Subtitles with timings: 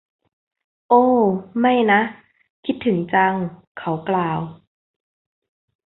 [0.89, 1.03] โอ้
[1.59, 2.01] ไม่นะ
[2.65, 3.33] คิดถึงจัง
[3.79, 4.39] เขากล่าว